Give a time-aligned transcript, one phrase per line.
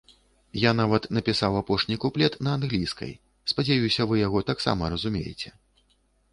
[0.61, 3.13] Я нават напісаў апошні куплет на англійскай,
[3.55, 5.49] спадзяюся, вы яго таксама разумееце.